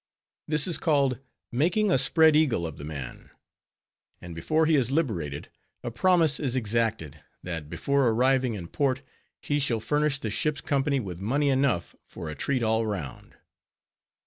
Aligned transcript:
This 0.47 0.65
is 0.65 0.79
called 0.79 1.19
"making 1.51 1.91
a 1.91 1.99
spread 1.99 2.35
eagle" 2.35 2.65
of 2.65 2.79
the 2.79 2.83
man; 2.83 3.29
and 4.19 4.33
before 4.33 4.65
he 4.65 4.73
is 4.75 4.89
liberated, 4.89 5.49
a 5.83 5.91
promise 5.91 6.39
is 6.39 6.55
exacted, 6.55 7.21
that 7.43 7.69
before 7.69 8.07
arriving 8.09 8.55
in 8.55 8.67
port, 8.67 9.03
he 9.43 9.59
shall 9.59 9.79
furnish 9.79 10.17
the 10.17 10.31
ship's 10.31 10.61
company 10.61 10.99
with 10.99 11.21
money 11.21 11.49
enough 11.49 11.95
for 12.07 12.31
a 12.31 12.35
treat 12.35 12.63
all 12.63 12.83
round. 12.87 13.35